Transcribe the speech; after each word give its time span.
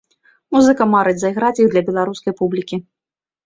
Музыка 0.55 0.87
марыць 0.93 1.21
зайграць 1.25 1.53
іх 1.67 1.71
для 1.77 1.85
беларускай 1.93 2.39
публікі. 2.43 2.85